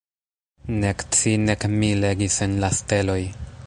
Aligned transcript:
Nek 0.79 0.97
ci 1.13 1.31
nek 1.45 1.61
mi 1.77 1.89
legis 2.03 2.37
en 2.47 2.53
la 2.65 2.75
steloj. 2.81 3.21